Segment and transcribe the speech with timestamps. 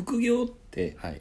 [0.00, 1.20] 副業ってはい。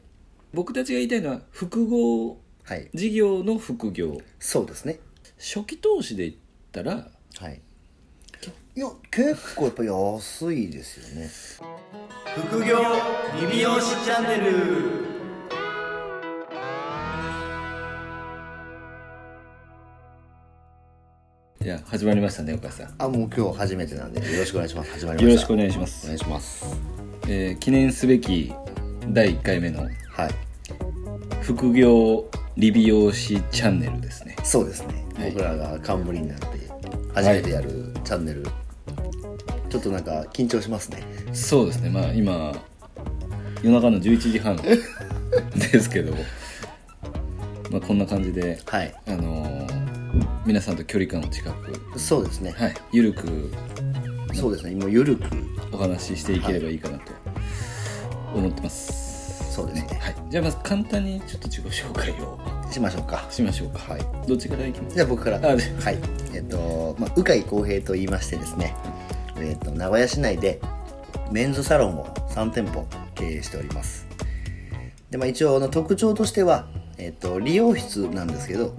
[0.54, 4.22] 僕たちが言いたいのは複合はい事業の副業。
[4.40, 5.00] そうですね。
[5.38, 6.36] 初期投資で言っ
[6.72, 7.62] たらはい。
[8.76, 11.30] いや結構やっぱ安いですよね。
[12.48, 12.78] 副業
[13.42, 15.10] リビオシチャンネル。
[21.62, 22.96] じゃあ始まりましたね岡さん。
[22.98, 24.92] あもう今日初めてなんでよろしくお願いします。
[24.92, 25.26] 始まりました。
[25.26, 26.06] よろしくお願いします。
[26.06, 28.52] お願いしますえー記念すべき
[29.10, 29.92] 第1回目のはい。
[31.44, 32.28] 副業
[32.58, 34.36] 理美容師チャンネルですね。
[34.44, 35.32] そうですね、はい。
[35.32, 36.48] 僕らが冠になって
[37.14, 38.44] 初めてやるチャンネル、
[39.70, 41.04] ちょっとなんか緊張しますね。
[41.32, 41.90] そうですね。
[41.92, 42.52] まあ今
[43.62, 44.56] 夜中の11時半
[45.54, 46.14] ですけど、
[47.70, 48.94] まあ、こんな感じで、はい。
[49.06, 49.90] あのー
[50.46, 53.52] 皆さんと距離感を近く、そうですね、はい、ゆるく
[54.34, 54.72] そうですね。
[54.72, 55.24] 今ゆるく
[55.72, 57.12] お話ししていければいいかなと
[58.34, 60.00] 思ってます、そうですね。
[60.02, 62.40] はい、じゃあまず簡単にちょっと自己紹介を。
[62.72, 63.26] しましょうか。
[63.32, 63.80] しましょうか。
[63.80, 64.28] はい。
[64.28, 64.96] どっちからいきます？
[64.96, 65.40] じゃあ僕から。
[65.40, 65.58] はい。
[66.36, 68.76] えっと、まあ、鵜飼浩平と言いましてですね、
[69.38, 70.62] えっと、名古屋市内で
[71.32, 74.06] メンズサロンを3店舗経営しております。
[75.10, 76.68] で、まあ、一応あの特徴としては、
[77.00, 78.76] えっと、理容室なんですけど、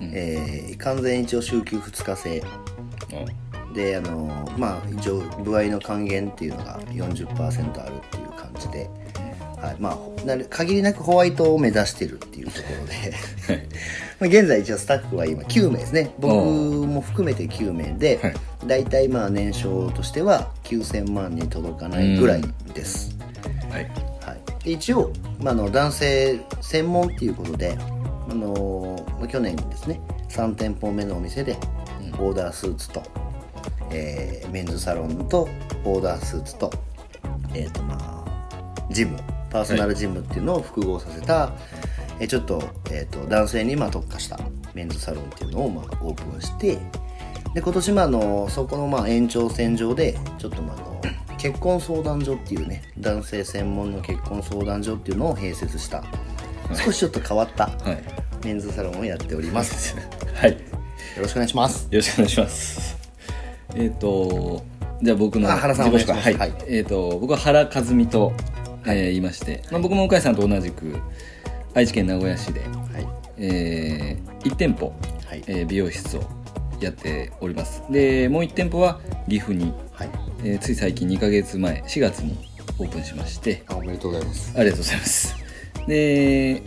[0.00, 2.42] えー完全一応週休2日制
[3.74, 8.88] であのまあ一応部合の還元っていうのが40%あるっていう感じで、
[9.60, 13.12] はいまあ、なる限りなくホワイトを目指してるっていうところで
[14.20, 16.10] まあ現在一応スタッフは今9名ですね。
[16.18, 18.34] 僕も含めて9名で、はい。
[18.66, 23.14] 大体まあ年商としては9000万に届かないぐらいです、
[23.70, 23.82] はい。
[24.24, 27.76] はい、で一応、まあ、あの男性専門っていうことで、
[28.30, 31.56] あのまあ去年ですね3店舗目のお店で
[32.18, 33.02] オーダースーツと、
[33.94, 35.48] えーメンズサロンと
[35.84, 36.70] オーダースーツと,、
[37.54, 39.18] えーとまあ、ジム
[39.50, 41.52] パーソナルジムっていうのを複合させた、
[42.20, 44.38] えーちょっと,、えーと男性にまあ特化した
[44.74, 46.78] メンズサロンっていうのをまあオープンして
[47.54, 51.00] で今年もあのそこのまあ延長線上でちょっとまああの
[51.36, 56.04] 結婚相談所っていうね男性専門の結婚相談所っていうのを併設した
[56.84, 58.02] 少しちょっと変わったはい。
[58.44, 59.96] メンズサロンをやっております。
[59.96, 60.02] よ
[60.34, 60.56] はい。
[61.18, 61.88] ろしくお願いします。
[61.90, 62.93] よろしくお願いします。
[63.76, 64.62] えっ、と、
[65.02, 66.22] じゃあ僕のあ原さん自己紹介。
[66.22, 66.34] はい。
[66.34, 66.64] はい。
[66.68, 68.32] えっ、と、僕は原和美と、
[68.86, 70.96] えー言いまして、まあ、僕も向井さんと同じく
[71.74, 73.06] 愛知県名古屋市で、はい。
[73.38, 74.94] え1店舗、
[75.26, 75.42] はい。
[75.46, 76.22] えー美容室を
[76.80, 77.82] やっております。
[77.90, 80.08] で、もう1店舗は岐阜に、はい。
[80.44, 82.36] えーつい最近2ヶ月前、4月に
[82.78, 84.52] オープンしまして、あおめでとうございます。
[84.56, 85.36] ありがとうございます。
[85.86, 86.62] で、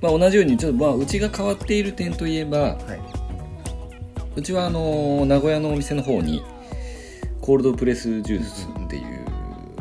[0.00, 3.11] まあ、同じようにちょっとまあうちが変わっている点といえば、はい
[4.34, 6.42] うちはあの名古屋のお店の方に
[7.40, 9.26] コールドプレスジュースっていう、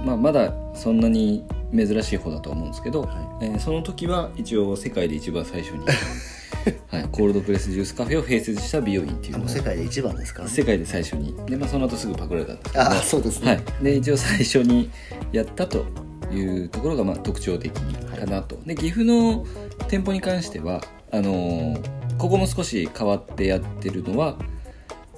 [0.03, 5.85] まあ、まだそんなに珍しい方だとは思うんですけど、はえーその時は一応世界で一番最初に、
[6.89, 10.39] はい、コールドプレスジュースカフェを併設した美容院っていうあの世界で一番ですか？
[10.39, 11.33] らね世界で最初に。
[11.45, 13.51] で、まあ、その後すぐパクられたんですけどあそうですね。
[13.51, 14.89] はい、で一応最初に
[15.31, 15.85] やったと
[16.33, 19.45] いうところがまあ特徴的かなと、で岐阜の
[19.87, 24.37] 店舗に関してはあのーここも少し変わってやってるのは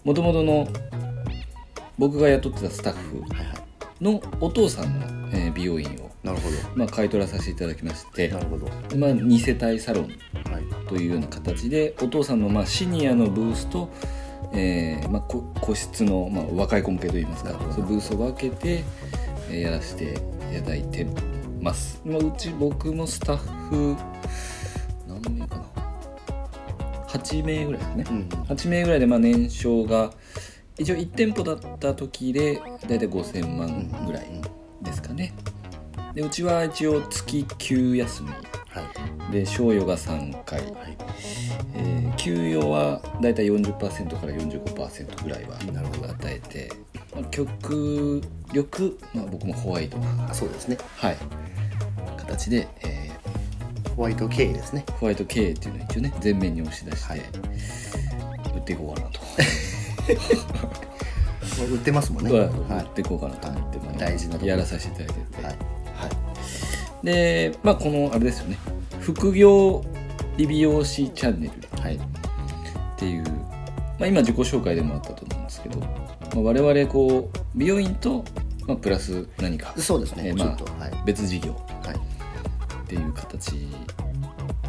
[0.05, 0.69] もともとの
[1.97, 3.21] 僕が雇ってたスタッフ
[3.99, 6.55] のお父さんの、えー美容院を、なるほど。
[6.75, 8.67] まあ、買い取らさせていただきましてな、るほど。
[8.97, 10.87] まあ、2世帯サロンはい。
[10.87, 13.89] というような形でお父さんのまあシニアのブースと、
[14.53, 18.85] えーまあ、こ個室の、まあ、若いコンペといいますかそブースを分けて、
[19.49, 20.13] えーやらせて
[20.55, 21.05] いただいて
[21.59, 23.97] ます、まあ、うち僕もスタッフ
[25.05, 25.72] 何名かな
[27.13, 28.27] 8名ぐらいですね、うん。
[28.45, 30.11] 8名ぐらいでまあ年商が
[30.77, 34.27] 一応1店舗だった時で大体5000万ぐらい
[34.81, 35.33] ですかね。
[36.13, 38.35] でうちは一応月9休みは
[39.29, 40.97] いで賞与が3回、はい
[41.75, 43.77] えー給与はだいたい40%
[44.19, 46.71] から45%ぐらいはなるほど与えて、
[47.13, 48.21] まあ、極
[48.53, 51.17] 力、まあ、僕もホワイトな、あそうですねはい、
[52.17, 53.11] 形で、え
[53.95, 54.83] ホワイト系ですね。
[54.87, 57.21] ーホワイト経営っていうのを一応ね前面に押し出して、はい
[58.53, 59.19] 売っていこうかなと、
[61.73, 62.29] 売ってますもんね。
[62.29, 65.37] 売はっていこうかなと思って、まあ大事なとやらさせていただいて。
[65.37, 65.45] て、い。
[65.45, 67.05] はい。
[67.05, 68.57] でまあこのあれですよね。
[68.99, 69.83] 副業
[70.37, 71.53] 理美容師チャンネル。
[71.81, 71.95] はい。
[71.95, 71.99] っ
[72.95, 75.87] ていう、まあ、今自己紹介でもあったと思うんですけど、ま
[76.35, 78.23] あ、我々こう美容院と、
[78.67, 79.73] まあ、プラス何か。
[79.77, 80.29] そうですね。
[80.29, 80.91] えーまちょっとはい。
[80.93, 81.53] あ、別事業。
[81.53, 81.72] はい
[82.93, 83.51] っていう形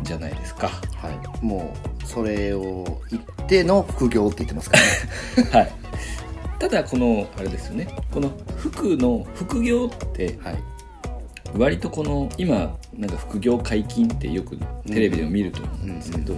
[0.03, 0.69] じゃないですか。
[0.69, 1.11] は
[1.43, 1.45] い。
[1.45, 4.77] もうそれを言っての副業って言ってますか
[5.37, 5.51] らね。
[5.53, 5.73] はい。
[6.59, 7.89] ただこのあれですよね。
[8.11, 10.59] この服の副業ってはい。
[11.57, 14.57] 割とこの今なんか副業解禁ってよく
[14.87, 16.35] テレビでも見ると思うんですけど、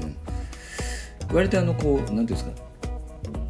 [1.32, 2.50] 割とあのこうなんていうんですか。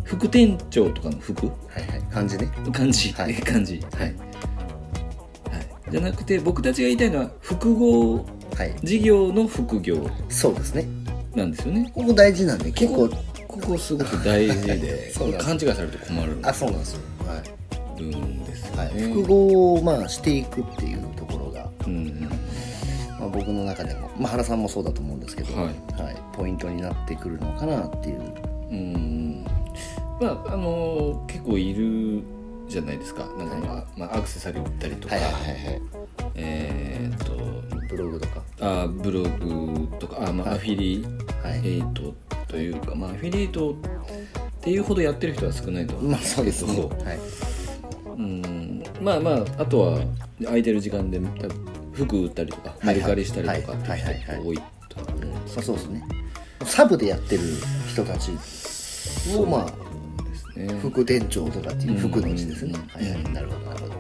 [0.05, 1.47] 副店長とかの副？
[1.47, 2.03] はいはい。
[2.13, 2.49] 感じね。
[2.73, 3.35] 感じ、はい。
[3.43, 4.15] 感じ、はいはい、
[5.91, 8.25] じゃなくて僕たちが言いたいのは複合
[8.57, 8.75] はい。
[8.83, 10.09] 事業の副業。
[10.29, 10.87] そうですね。
[11.35, 11.91] なんですよね。
[11.95, 13.09] ここ大事なんで結構。
[13.47, 16.39] ここすごく大事で 勘違いされると困る。
[16.43, 17.01] あそうなんですよ。
[17.27, 17.35] は
[18.03, 22.29] んですよい、はい、ね、複合をまあしていくっていうところが、うん
[23.19, 25.65] まあ、僕の中でも、まあ、原さんもそうだと思うんですけど、はい。
[26.03, 28.21] はい、ポイントになってくるのかなっていう。
[28.71, 29.47] うん。
[30.21, 32.23] まああの結構いる
[32.69, 33.27] じゃないですか。
[33.39, 35.83] なんか、まあまあ、アクセサリー売ったりとか、はいはいはいはい。
[36.35, 37.37] えーっと
[37.89, 38.43] ブログとか？
[38.61, 40.29] あブログとか。
[40.29, 41.07] あ、まあアフィリ
[41.43, 42.15] はいエイト
[42.49, 43.75] というか、まあ、アフィリエイトっ
[44.61, 46.09] ていうほどやってる人は少ないと思う。
[46.09, 46.75] んまあですそうですね。
[46.75, 47.19] けどはい。
[48.19, 48.83] うん。
[49.01, 50.01] まあまああとは
[50.43, 51.21] 空いてる時間で
[51.93, 52.95] 服売ったりとかはいはい。
[52.97, 54.01] メルカリしたりとかってはい。
[54.03, 54.41] はいいうはい。
[54.41, 54.57] 人多い
[54.89, 56.05] と思うんですまあそうですね。
[56.65, 57.43] サブでやってる
[57.89, 58.33] 人たち
[59.37, 59.86] をまあ
[60.57, 63.03] ね副店長とかっていう服の字ですね、うん。
[63.03, 63.33] はいはい。
[63.33, 63.95] なるほどなるほど。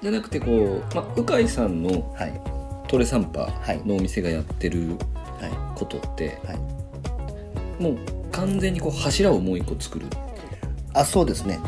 [0.00, 2.40] じゃなくてこう、まあ、鵜飼さんのはい。
[2.88, 3.82] トレサンパはい。
[3.84, 7.82] のお店がやってるはことっていはい。
[7.82, 7.98] もう
[8.32, 10.06] 完全にこう柱をもう一個作る。
[10.94, 11.58] あそうですね。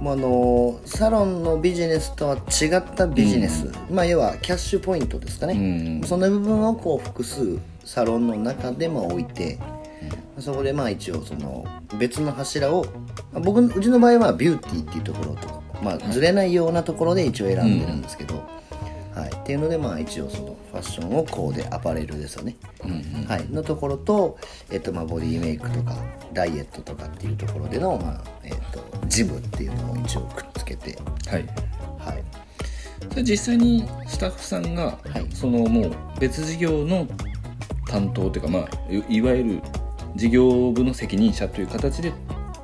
[0.00, 6.08] もうあのサロンのビジネスとは違ったビジネス、まあ要はキャッシュポイントですかね、うん。
[6.08, 9.58] その部分をこう複数サロンの中でも置いて、
[10.38, 11.64] そこでまあ一応その
[11.98, 12.84] 別の柱を
[13.32, 18.34] まあ僕うちの場合はビューティーっていうところと、まあ、ずれないようなところで一応選んでるんですけど、
[19.14, 22.56] はい、っていうのでまあ一応そのファッションをコーデアパレルですよね、
[23.28, 24.38] はい、のところと、
[24.70, 25.96] えっと、まあボディメイクとか
[26.32, 30.98] ダイエットとかっていうところでの、まあえっと、ジムっていうのを一応くっつけて、
[31.28, 31.46] はい。
[31.98, 32.24] はい、
[33.10, 35.26] それ実際にスタッフさんが、はい。
[35.32, 37.06] そのもう別事業の
[37.86, 39.62] 担当というか、まあ、いいわゆる
[40.16, 42.12] 事業部の責任者という形で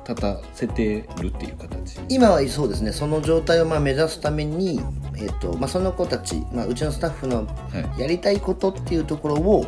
[0.07, 1.99] 立たせてるっていう形。
[2.09, 4.81] 今はそうですねその状態をまあ目指すために、
[5.17, 8.01] えっとまあ、その子たち、まあ、うちのスタッフのはい。
[8.01, 9.65] やりたいことっていうところを、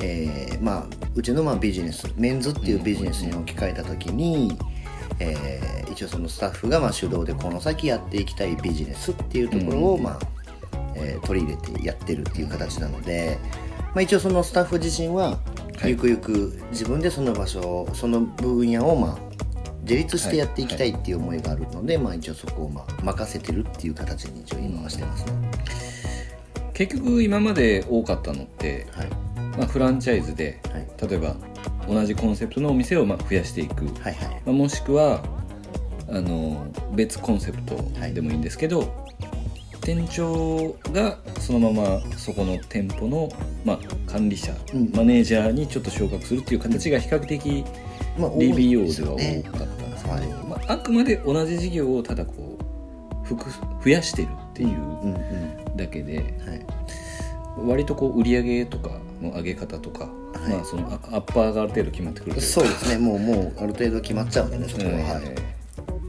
[0.00, 4.56] えーまあ、うちのまあビジネスメンズっていうビジネスに置き換えた時に、
[5.18, 10.18] えー一応そのスタッフがまあ主導でこの先やっていきたいビジネスっていうところを、まあ
[10.94, 13.38] えー取り入れてやってるっていう形なので、
[13.94, 15.38] まあ、一応そのスタッフ自身ははい
[15.88, 19.32] ゆくゆく自分でその場所その分野をまあ
[19.82, 25.32] 自立してやっていきたいっていう思いがあるので、まあ、一応そこをまあ任せてるっていう形に一応今はしてますね。
[26.72, 29.08] 結局今まで多かったのって、はい。
[29.58, 30.88] まあ、フランチャイズで、はい。
[31.08, 31.36] 例えば
[31.88, 34.42] 同じコンセプトのお店をまあ増やしていく、はいはい。
[34.46, 35.22] まあ、もしくは
[36.08, 37.76] あの別コンセプト
[38.14, 39.01] でもいいんですけど、
[39.82, 43.28] 店長がそのままそこの店舗の、
[43.64, 43.78] まあ、
[44.10, 44.90] 管理者、うん。
[44.94, 47.64] マネージャーにちょっと昇格するっていう形が比較的
[48.16, 53.50] DBO では多かったんですけど、はいまあ、あくまで同じ事業をただこう複
[53.84, 56.66] 増やしてるっていううんうんだけで、はい。
[57.66, 58.90] 割とこう売り上げとか
[59.20, 60.10] の上げ方とか、は
[60.48, 60.52] い。
[60.52, 62.98] まあ、そのアアッパーがある程度決まってくるそうですね。
[62.98, 65.02] もうもうある程度決まっちゃうんでねそこは、はい。
[65.24, 65.61] えー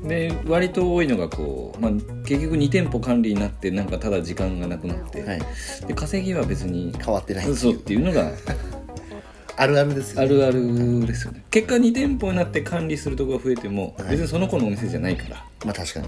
[0.04, 1.92] で割と多いのがこう、まあ、
[2.26, 5.42] 結局2店舗管理になってなんかただ時間がなくなって、はい。
[5.88, 7.72] で稼ぎは別に変わってないってそう。
[7.72, 8.32] いうっていうのが
[9.56, 10.26] あるあるですよね。
[10.26, 11.44] あるあるですよね。
[11.52, 14.12] 結果2店舗になって管理するとこが増えても、はい。
[14.12, 15.46] 別にその子のお店じゃないから。
[15.66, 16.08] まあ確かに。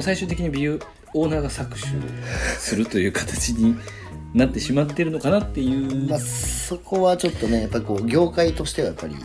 [0.00, 0.78] 最終的に美容
[1.14, 1.80] オーナーが搾取
[2.58, 3.76] するという形に
[4.34, 9.16] なってしまってるのかなっていう、まあそこはちょっとねやっぱりこう業界としてはやっぱり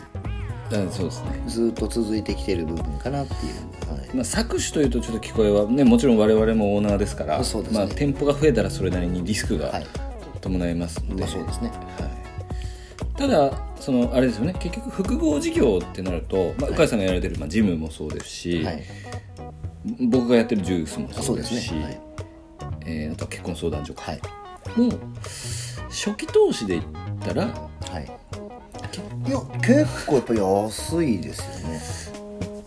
[0.70, 1.44] あそうですね。
[1.48, 3.83] ずっと続いてきてる部分かなっていう、はい
[4.14, 7.46] まあ、搾取というとちょっと聞こえはねもちろん我々もオーナーですからね。
[7.72, 9.88] まあ、店舗が増えたらそれなりにリスクがはい。
[10.42, 11.70] 伴いますので、まあそうですね。
[11.70, 14.54] はい、ただそのあれですよね。
[14.60, 18.84] 結局複合事業ってなると、まあ、鵜飼さんがやられてる、まあ、ジムもそうですし、はい。
[20.02, 21.84] 僕がやってるジュースもあそうですすね。
[21.84, 22.02] はい。
[22.86, 24.22] えーあとは結婚相談所か、はい。
[24.78, 25.00] もう
[25.90, 26.86] 初期投資で言っ
[27.22, 28.04] たらはい。
[29.28, 31.82] いや結構やっぱ安いですよね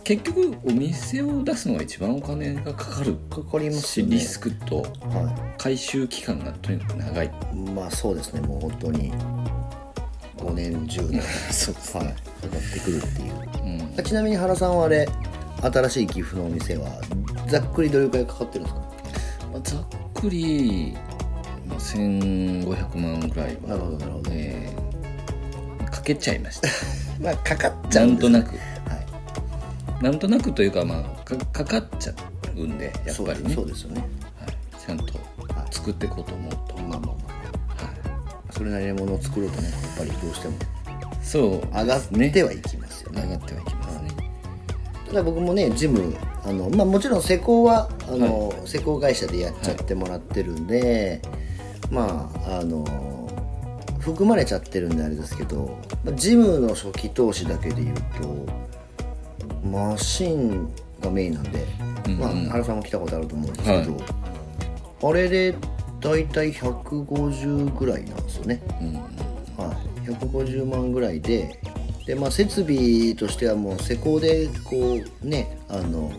[0.07, 7.25] 結局お店を出すのが一番お金がかかるかかりますしよねリスクとは回収期間がとにかく長い。
[7.25, 7.29] い
[7.75, 9.11] まあそうですねもう本当に。
[10.37, 11.21] 5年10年。
[11.51, 12.05] そうですはい。
[12.07, 13.95] かかってくるっていう。
[13.97, 14.03] うん。
[14.05, 15.09] ちなみに原さんはあれ
[15.61, 16.87] 新しい寄付のお店は
[17.49, 18.81] ざっくりどれくらいかかってるんですか？
[19.51, 20.95] まあざっくり、
[21.67, 24.87] まあ、1500万ぐらいは、なるほどなるほど、えー
[25.91, 26.69] かけちゃいました。
[27.21, 28.55] まあかかっちゃなうんですねとなく。
[28.55, 28.76] はい
[30.01, 32.13] なんとなくというかまあかかかっちゃ
[32.55, 33.53] うんでやっぱりね。
[33.53, 34.01] そうですよね。
[34.39, 35.17] はい、ちゃんと
[35.53, 37.07] は作っていこうと思うと、まあまあま
[37.79, 37.83] あ。
[37.83, 37.95] はい、
[38.51, 40.55] それなりのものを作ろうとねやっぱりどうしても。
[41.23, 43.21] そう上がってはいきますよね。
[43.23, 44.09] 上がってはいきますね、
[45.07, 51.21] ただ僕もねジムあの、まあ、もちろん施工はあの、施工会社でやっちゃってもらってるんで、
[51.91, 52.85] まああの
[53.99, 58.66] 含まれちゃってるんであれですけどまあジムの初期投資だけで言うと
[59.63, 60.69] マシン
[61.01, 61.65] がメインなんで、
[62.19, 65.55] まあ、原さんも来たことあると思うんですけど、あれで
[65.99, 68.61] 大体150ぐらいなんですよね、
[69.57, 69.75] は
[70.05, 71.59] い、150万ぐらいで
[72.05, 76.11] で、まあ、設備としてはもう施工でこうねあの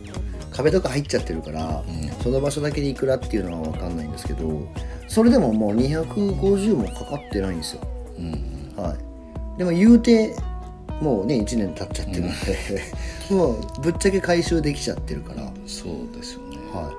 [0.50, 1.84] 壁とか入っちゃってるから、
[2.20, 4.68] その場所だけでいくらっていうのは分かんないんですけど
[5.06, 7.82] それでももう250もかかってないんですよ、
[8.76, 8.96] は
[9.54, 10.34] い、でも言うて
[11.00, 12.82] もうね1年経っちゃってるんで、
[13.30, 16.92] もうぶっちゃけ回収できちゃってるから、そうですよね、は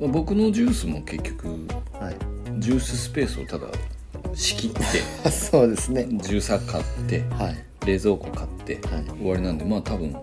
[0.00, 1.50] まあ僕のジュースも結局い
[2.00, 2.16] はい、
[2.58, 3.66] ジューススペースをただ
[4.34, 6.06] 仕切って そうですね。
[6.10, 7.64] ジューサー買ってはい。
[7.86, 9.04] 冷蔵庫買って、はい。
[9.18, 10.14] 終わりなんでまあ多分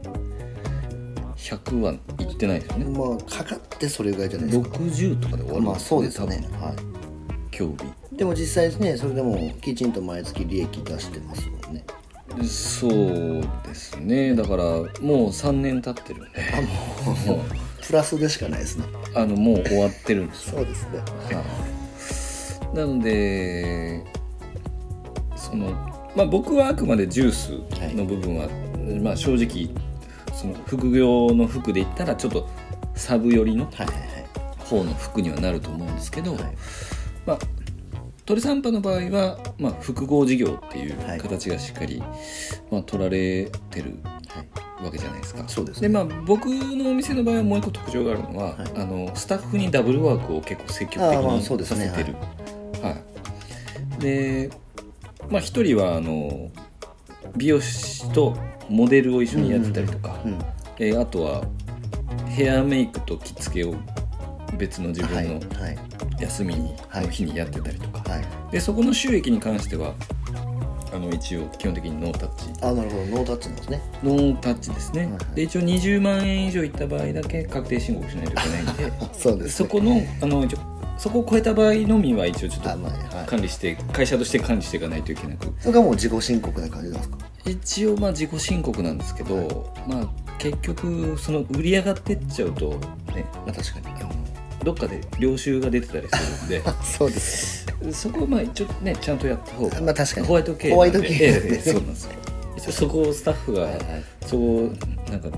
[1.36, 2.86] 100はいってないですよね。
[2.86, 4.78] まあかかってそれぐらいじゃないですか。
[4.78, 6.48] 60とかで終わるんまあそうですね。
[6.60, 6.74] はい。
[7.58, 11.84] 今日でも実際ですねそれでもきちんと毎月利益出してますもんね。
[11.86, 11.99] 日
[12.44, 14.36] そうですね。
[14.36, 14.88] だからもう
[15.30, 16.40] 3年経ってるんで
[17.28, 17.40] もう
[17.86, 18.86] プラスでしかないですね。
[19.16, 20.58] あのもう終わってるんですよ。
[20.58, 21.00] そうですね。
[21.00, 21.04] は
[22.74, 22.76] い。
[22.76, 24.04] なので
[25.36, 25.72] その
[26.16, 27.52] まあ僕はあくまでジュース
[27.96, 28.48] の部分は、
[29.02, 29.70] まあ正直
[30.34, 32.48] その副業の服で言ったらちょっと
[32.96, 34.10] サブ寄りのはいはいはい。
[34.60, 36.44] 方の服にはなると思うんですけど、はい。
[37.26, 37.40] まあ
[38.30, 41.98] 鳥サンパの場合は、まあ、複合事業っていうはい形がしっかり、
[42.70, 43.96] まあ、取られてる
[44.28, 44.42] は
[44.82, 44.86] い。
[44.86, 45.44] わけじゃないですか。
[45.48, 45.88] そうですね。
[45.90, 48.82] でまあ僕のお店の場合はもう一個特徴があるのは、はい。
[48.82, 52.14] あのスタッフにダブルワークを結構積極的にさせてる。
[52.84, 52.96] は
[53.98, 54.02] い。
[54.02, 54.50] で
[55.30, 56.50] まあ一人はあの
[57.36, 58.38] 美容師と
[58.70, 60.40] モデルを一緒にやってたりとか、うん
[60.78, 61.44] えーあとは
[62.30, 63.74] ヘアメイクと着付けを
[64.58, 65.28] 別の自はい。
[65.28, 65.78] 分のはい
[66.20, 68.24] 休みに、はいの日にやってたりとか、はい。
[68.52, 69.94] でそこの収益に関しては
[70.94, 72.46] あの一応基本的にノータッチ。
[72.64, 73.06] あなるほど。
[73.06, 73.82] ノータッチなんですね。
[74.04, 75.36] ノータッチですね、はいはい。
[75.36, 79.50] で一応20万円以上いった場合だけ確定申告しないといけないんで そうですね。
[79.52, 80.58] そこのあの一応
[80.98, 82.70] そこを超えた場合のみは一応ちょっと
[83.26, 85.48] 管理して会社として管理していかないといけなく。
[85.60, 87.18] それがもう自己申告な感じなんですか？
[87.46, 90.10] 一応まあ自己申告なんですけど、まあ
[90.40, 92.72] 結局その売り上がってっちゃうと
[93.16, 93.26] ね。
[93.46, 93.86] まあ確かに
[94.64, 96.72] どっかで領収が出てたりするんで。
[96.84, 97.66] そうです。
[97.92, 100.28] そこをまあ一応ねちゃんとやった方が、まあ確かに。
[100.28, 101.08] ホワイト系ホワイト系。
[101.12, 102.12] ええ そうなんですよ。
[102.72, 103.82] そこをスタッフが、はいはい。
[104.26, 104.64] そう
[105.10, 105.30] なんか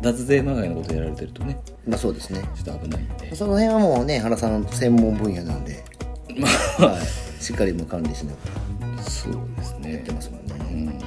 [0.00, 1.58] 脱税まがいのことやられてるとね。
[1.86, 2.40] まあそうですね。
[2.54, 3.34] ちょっと危ないんで。
[3.34, 5.82] その辺はもうね原さん専門分野なんで、
[6.36, 6.48] ま
[6.86, 8.36] はい、しっかりもう管理しなが
[8.98, 9.88] あそうですね。
[9.88, 10.98] らやってますもんね、うん。
[10.98, 11.06] で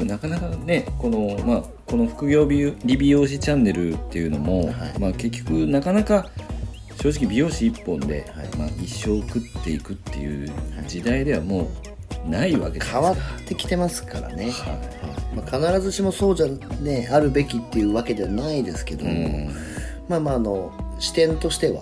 [0.00, 1.64] もなかなかねこの,、まあ、
[1.94, 4.98] この副業美容理美容師チャンネルっていうのも、はい。
[4.98, 6.28] まあ、結局なかなか
[7.00, 8.48] 正直美容師一本で、はい。
[8.58, 10.50] まあ、一生食っていくっていう
[10.88, 11.70] 時代ではも
[12.26, 13.12] うないわけじゃ変わ。
[13.12, 14.72] ってきてますからね、は
[15.32, 15.36] い。
[15.36, 16.46] まあ、必ずしもそうじゃ
[16.82, 19.54] ねあるべきっていうわけではないですけど、うん。
[20.08, 21.80] まあまああの視点としては。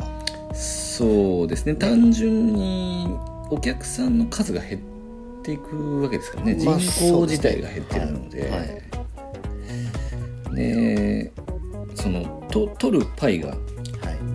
[0.52, 1.75] そうですね。
[1.75, 3.16] 単純に
[3.49, 6.57] お客さんの数が減っていくわけですからね。
[6.57, 9.01] 人まあ口自体が減ってるので,、はいはい
[10.54, 11.32] で
[11.94, 13.56] そのと取るパイがは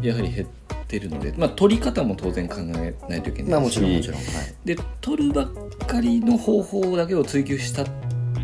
[0.02, 0.08] い。
[0.08, 0.48] やはり減っ
[0.88, 4.18] てるので、まあ、取り方も当然考えないといけないし、まあもちろんもちろん。
[4.18, 4.26] はい。
[4.66, 5.48] で取るばっ
[5.86, 7.86] かりの方法だけを追求した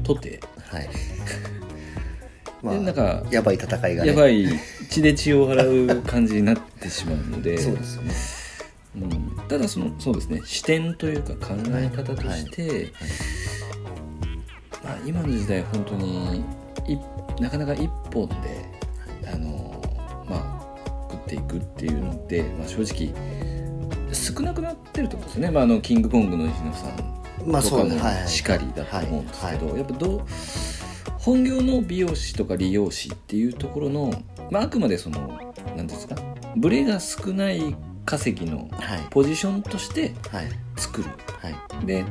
[0.04, 0.90] とて、はい。
[2.64, 4.10] でなんかやばい戦いがね。
[4.10, 4.48] やばい
[4.90, 7.58] 血で血を払う感じになってしまうので。
[7.62, 8.14] そうですよね。
[8.96, 10.42] うん、ただそのそうですね。
[10.46, 12.92] 視点というか考え方として、
[14.84, 16.44] まあ、今の時代本当にい
[17.40, 18.36] なかなか一本で、
[19.34, 19.82] あの
[20.30, 23.14] まあ食っていくっていうので、まあ、正直
[24.14, 28.16] 少なくなってると思うんですよね、まあ、あのキングコングの石野さんまあそうとかもはい。
[28.16, 30.22] はいしかりだと思うんですけど、はやっぱどう
[31.20, 34.14] 本業の美容師とか理容師っていうところの、
[34.52, 36.16] まあ、あくまでその何ていうんですか
[36.58, 37.76] ブレが少ない
[38.06, 39.00] 稼ぎのはい。
[39.10, 40.50] ポジションとしてはい。
[40.76, 41.10] 作る。
[41.42, 41.50] は
[41.82, 41.86] い。
[41.86, 42.06] で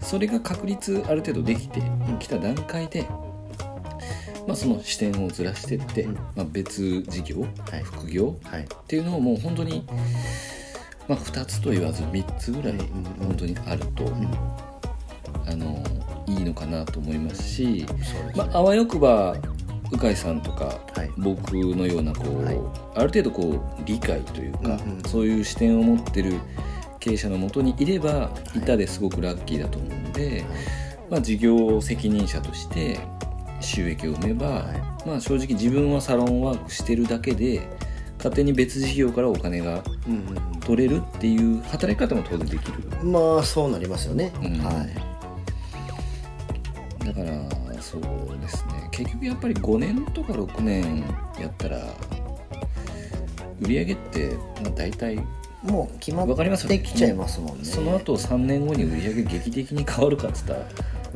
[0.00, 1.82] それが確立ある程度できて
[2.20, 3.06] きた段階で、
[4.46, 6.14] まあ、その視点をずらしてって、うん。
[6.14, 7.46] まあ、別事業、は
[7.78, 7.82] い。
[7.82, 8.62] 副業はい。
[8.62, 9.86] っていうのをもう本当に、
[11.08, 12.78] まあ、2つと言わず3つぐらい
[13.18, 14.04] 本当にあると、
[15.46, 15.82] あの
[16.26, 17.86] いいのかなと思いますし、
[18.34, 19.36] まあ、あわよくば
[19.90, 21.10] 向井さんとか、はい。
[21.16, 22.58] 僕のようなこう、はい。
[22.96, 26.34] ある程度こう理解というか、そういう視点を持ってる
[27.00, 28.60] 経営者のもとにいればい。
[28.60, 30.44] たですごくラッキーだと思うので、
[31.10, 32.98] まあ、事業責任者として
[33.64, 35.08] 収益を生めば、はい。
[35.08, 37.66] まあ、正直自分はサロンワークしてるだけで
[38.18, 39.82] 勝手に別事業からお金が
[40.60, 42.78] 取れるっていう働き方も当然できる。
[43.02, 44.58] うんまあそうなりますよね、うん。
[44.58, 44.94] はい。
[47.06, 48.02] だからそう
[48.40, 48.88] ですね。
[48.90, 51.04] 結局やっぱり5年とか6年
[51.38, 51.78] やったら
[53.60, 55.16] 売り上げって、まあ、大体
[55.62, 56.26] もう決まっ
[56.68, 57.64] てきちゃいますもんね。
[57.64, 60.60] その後3年後に売り上げ劇的に変わるかっつったら、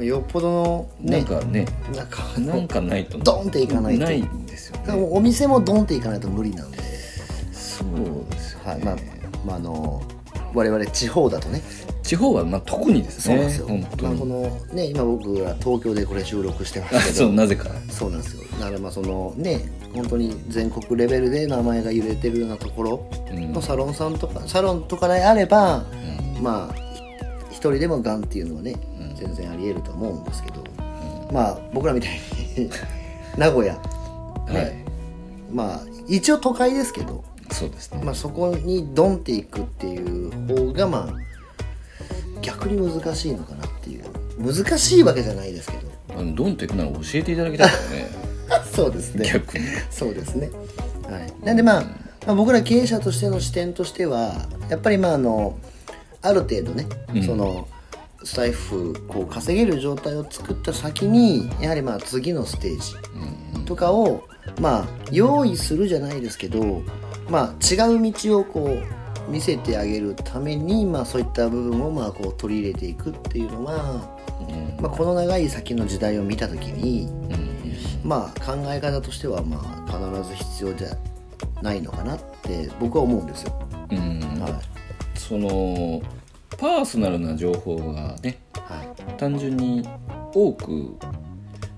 [0.04, 1.66] よっぽどのなねんかね。
[1.94, 4.04] なんかなんかないとドンっていかないと。
[4.04, 5.08] ないんですよね。
[5.10, 6.78] お店もドンっていかないと無理なんで、
[7.52, 8.84] そうですよね、はい。
[8.84, 8.96] まあ
[9.46, 10.02] まあ、あの
[10.54, 11.62] 我々地方だとね。
[12.02, 13.34] 地方はまあ特にですね。
[13.34, 17.14] そうなんですよ、まあ、本当に、このね今僕ら東京でこれ収録してますあけど。
[17.14, 17.68] そうなぜか。
[17.90, 18.44] そうなんですよ。
[18.58, 19.60] だからまあそのね
[19.94, 23.52] 本当に全国レベルで名前が揺れてるようなところうん。
[23.52, 25.84] のサロンさんとか、サロンとかであれば、
[26.36, 26.42] うん。
[26.42, 26.87] まあ一
[27.58, 29.16] 人でもがんっていうのはね、うん。
[29.16, 30.64] 全然ありえると思うんですけど、
[31.32, 32.20] まあ僕らみたい
[32.56, 32.70] に
[33.36, 33.80] 名古屋、ね
[34.46, 34.74] はい。
[35.52, 41.28] まあ一応都会ですけど、そうですね、まあ、そこにドンっていくっていう方がまあ
[42.42, 44.04] 逆に難しいのかなっていう。
[44.38, 45.88] 難しいわけじゃないですけど。
[46.16, 48.08] あのドンといくなら教えていただきたいからね。
[48.72, 49.28] そうですね。
[49.32, 49.64] 逆に。
[49.90, 50.50] そうですね。
[51.10, 51.44] はい。
[51.44, 51.82] なんでまあ、
[52.26, 55.58] まあ、僕ら経営者としての視点としてはやっぱりまああの
[56.22, 57.22] ある程度ね、うん。
[57.22, 57.68] その
[58.24, 62.94] スタイフこう稼げる状態を作った先にやはりまあ次のステージ
[63.54, 63.64] うん。
[63.64, 64.24] とかを
[64.60, 66.82] まあ用意するじゃないですけど
[67.30, 68.76] まあ違う道をこ
[69.28, 74.08] う見せてあげるためにまあそういった部分をまあこう取り入れていくっていうのは、
[74.40, 74.82] うん。
[74.82, 77.08] まあ、この長い先の時代を見た時に
[78.02, 78.08] うん。
[78.08, 80.88] まあ考え方としてはまあ必ず必要じゃ
[81.62, 83.68] ないのかなって僕は思うんですよ。
[83.90, 84.20] うん。
[84.40, 84.77] はい
[85.28, 86.00] その
[86.56, 89.86] パーソナルな情報がねはい、単純に
[90.34, 90.96] 多く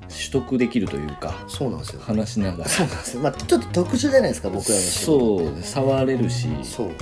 [0.08, 2.00] 取得できるというかそうなんですよ。
[2.00, 2.68] 話しながら。
[2.68, 3.22] そうなんですよ。
[3.22, 6.48] まあちょっと特殊じゃないですか僕らのそう触れるし。
[6.62, 6.86] そう。
[6.88, 6.92] は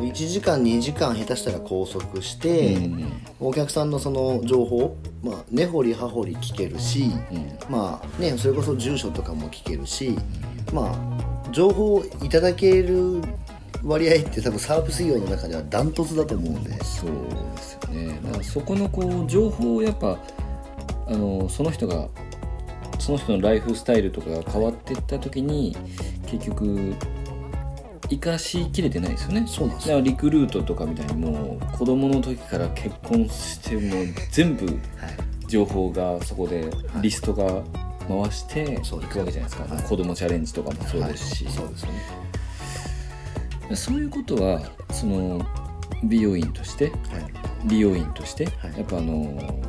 [0.00, 7.58] 1時間2時間下手したら拘束しい、て、うんお客さんのその情報、まあ、根掘り葉掘り聞けるし、うん。
[7.68, 10.16] まあねそれこそ住所とかも聞けるし、
[10.72, 13.20] まあ情報をいただける
[13.82, 16.70] 割合って多分サービス業の中ではダントツだと思うんで。
[16.84, 17.10] そう
[17.56, 18.18] ですよね。
[18.22, 20.18] だからそこのこう情報をやっぱ
[21.06, 22.08] あのその人が
[22.98, 25.76] その人のライフスタイルとかが変わっていった時に
[26.26, 26.94] 結局
[28.08, 29.44] 生かしきれてないですよね。
[29.46, 29.96] そうなんですよ。
[29.96, 34.76] だからリクルートとかみたいにもう子供の時から結婚してもう全部はい。
[35.46, 36.70] 情報がそこで
[37.02, 37.62] リストが
[38.08, 39.82] 回していくわけじゃないですか、はい。
[39.84, 41.54] 子供チャレンジとかもそうですし、はい。
[41.54, 42.23] そうですよね
[43.74, 45.44] そういうことはその
[46.04, 46.96] 美容院としてはい。
[47.66, 48.76] 美容院として、はい。
[48.76, 49.62] やっぱあの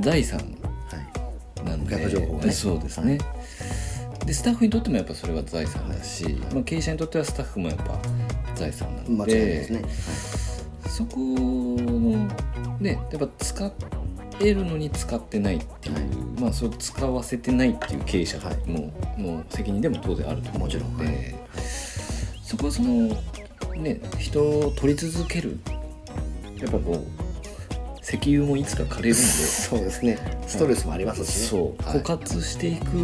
[0.00, 0.44] 財産は
[1.62, 1.66] い。
[1.66, 2.50] なんでね。
[2.50, 3.18] そうですね、
[4.24, 7.98] でスタッフにとってもやっぱそれは財産だし、まあ、経営者にとってはスタッフもやっぱ
[8.54, 9.82] 財産なの間違いないでですね、
[10.88, 12.28] そこの
[12.80, 13.72] ねやっぱ使
[14.40, 16.04] えるのに使ってないっていう、はい。
[16.40, 19.22] まあそれを使わせてないっていう経営者の、はい。
[19.22, 20.78] の責任でも当然あると思うので。
[20.78, 21.34] もちろんはい
[22.54, 23.08] そこはその
[23.76, 25.58] ね人を取り続ける。
[26.60, 27.24] やっぱこう
[28.00, 29.14] 石油もいつか枯れるんで。
[29.14, 30.18] そうですね。
[30.46, 31.46] ストレスもありますしね。
[31.46, 31.98] そう、はい。
[31.98, 32.96] 枯渇していく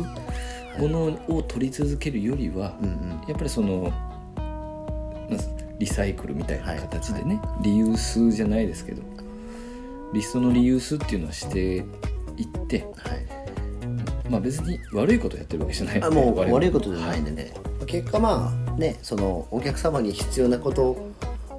[0.79, 2.79] ものを取り続けるよりは、
[3.27, 3.93] やっぱりその
[5.79, 9.03] リサイクルみたいな形でね、はリユースじゃないですけど
[10.13, 11.87] リストのリユースっていうのはしていっ
[12.69, 14.31] てはい。
[14.31, 17.53] まあ別に悪いことやってるわけじゃないあもう悪いことじゃないんでね、
[17.91, 21.13] 結果まあねそのお客様に必要なこと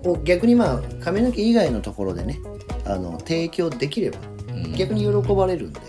[0.04, 2.40] を逆にまあ髪の毛以外のところでね
[2.86, 4.18] あの提供できれば
[4.54, 4.74] うん。
[4.76, 5.80] 逆に喜ばれるんで、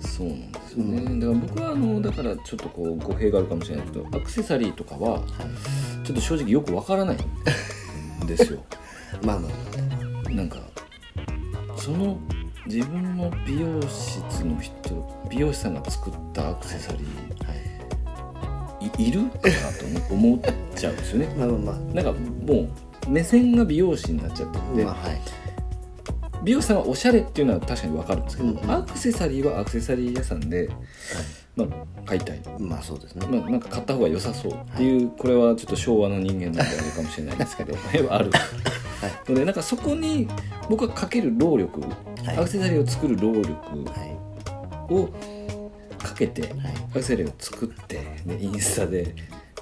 [0.00, 5.20] そうなんですよね、だから僕はあのだからちょっとこう語弊があるかもしれないけどアクセサリーとかは
[6.04, 7.16] ちょっと正直よくわからない
[8.24, 8.64] んですよ。
[9.22, 10.30] まあまあ。
[10.30, 10.58] なんか
[11.76, 12.18] その
[12.66, 17.06] 自分の美容室の人美容師さんが作ったアクセサリーい。
[17.62, 17.65] い
[19.10, 20.40] るかなと思思っ
[20.74, 21.28] ちゃうんですよね。
[21.38, 21.94] まあまあまあ。
[21.94, 22.68] なんかも
[23.06, 25.20] う目線が美容師になっちゃってるんで、まあはい。
[26.44, 28.70] 美容師さんはおしゃれっていうのは確かに分かるんですけど、うんうん。
[28.70, 30.68] アクセサリーはアクセサリー屋さんで、
[31.56, 31.68] まあ、
[32.04, 37.74] 買いたい、まあそうですね、まあ、なんか買った方が良さそうっていう、これはちょっと昭和の人間なんであれかもしれないですけど
[38.12, 38.30] ある、
[39.28, 40.28] のでなんかそこに
[40.68, 42.36] 僕はかける労力、はい。
[42.36, 44.04] アクセサリーを作る労力は
[44.90, 44.92] い。
[44.92, 45.08] を
[46.06, 46.52] かけて、
[46.90, 49.14] アクセルを作ってでインスタで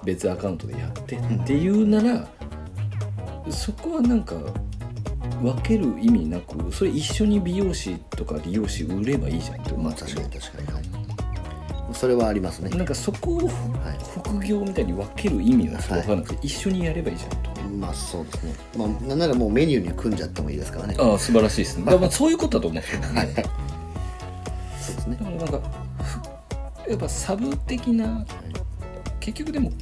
[0.05, 2.29] 別アカウントでやってっていうなら、
[3.51, 4.37] そこはなんか
[5.43, 10.07] 分ける意味なくそれ一緒に美容師とか理容師売ればいいじゃんって思まあうんで。
[10.09, 10.67] すけど確かに。
[10.69, 11.95] 確かにはい。
[11.95, 12.71] それはありますね。
[12.71, 13.49] なんかそこを
[14.23, 17.55] 副業みたいに分ける意味が分からなくて、一緒にやればいいじゃんと。
[17.79, 18.55] まあそうですね。
[18.77, 20.97] まあなんならもうメニューに組んじゃってもいいですからね。
[20.99, 21.85] ああ素晴らしいですね。
[21.87, 22.87] だからまあそういうことだと思うんで。
[22.89, 23.45] すよ、ね。
[24.81, 25.17] そうですね。
[25.21, 25.84] だからなんかふ
[26.89, 28.27] やっぱサブ的な
[29.21, 29.73] 結局でも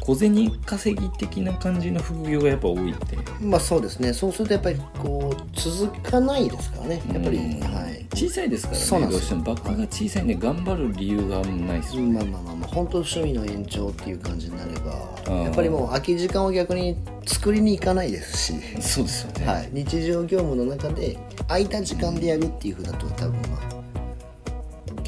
[0.00, 4.12] 小銭稼ぎ的な感じの副業がやっぱ多いってまあそうですね。
[4.12, 7.02] そうするとやっぱりこう続かないですからね。
[7.12, 8.06] やっぱり、うんはい。
[8.14, 9.42] 小さいですからねどうしても。
[9.44, 12.68] バッグが小さいんで頑張る理由があんまないですよ、まあまあまあまあ。
[12.68, 15.42] 本当趣味の延長っていう感じになればー。
[15.44, 23.79] やっぱりもう空き時間を逆に作りに行かないですし、そうですよね、はい、日常業務の中で空いた時間でやるっていうふうだと多分ま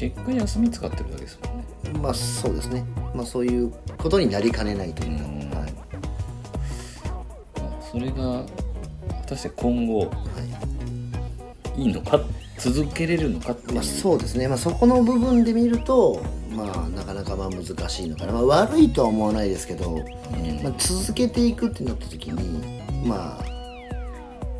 [0.09, 1.65] 結果休み使ってるだけですもんね。
[1.95, 2.85] あまあそうですね。
[3.15, 5.31] まあそういうことになりかねないというか、うん。
[5.31, 5.73] はい。
[7.55, 8.43] まあそれが
[9.21, 10.09] 果たして今後はい。
[11.75, 12.19] いいのか
[12.59, 20.05] 続けれるのかっていう、まあ、そうですね、まあ、そこの部分で見ると、まあ、なかなかまあ難しいのかな、まあ、悪いとは思わないですけど、
[20.61, 23.45] まあ、続けていくってなった時にまあ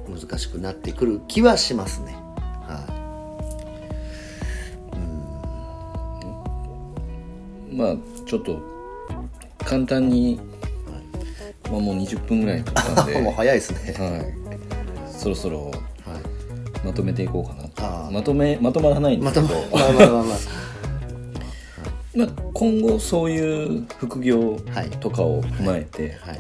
[0.09, 2.22] 難しくなってくる気はしますね。
[7.73, 8.59] まあちょっと
[9.65, 10.39] 簡単に、
[11.71, 13.93] まあ、もう20分ぐらい経ったんい、で もう早いですね。
[13.97, 15.73] はい、そろそろはい。
[16.85, 20.37] まとめていこうかなまとめまとまらないんでますたけど、まあまあまあまあ。
[22.15, 24.89] まあ、今後そういう副業はい。
[24.99, 26.39] とかを踏まえて、はい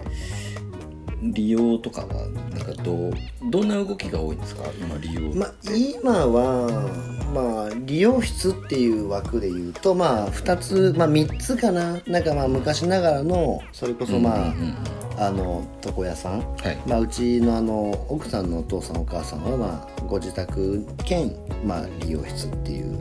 [1.31, 3.13] 利用とかはなんかどう
[3.49, 4.63] どんな動きが多いんですか？
[4.79, 6.89] 今利用、まあ、今は、
[7.33, 12.01] まあ、理容室っていう枠で言うと、まあ、2つ、まあ、3つかな？
[12.07, 14.75] なんかまあ昔ながらのそれこそまあ、うんうんうん
[15.15, 16.77] あの床屋さん、はい。
[16.87, 21.31] まあ、うちのあの奥さんのお父さんお母さんは、まあ、ご自宅兼、
[21.63, 22.97] まあ、理容室っていう、